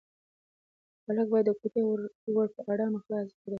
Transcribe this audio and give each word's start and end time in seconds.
هلک 1.05 1.27
باید 1.31 1.45
د 1.47 1.51
کوټې 1.59 1.81
ور 2.35 2.47
په 2.55 2.61
ارامه 2.71 2.99
خلاص 3.05 3.27
کړی 3.39 3.43
وای. 3.45 3.49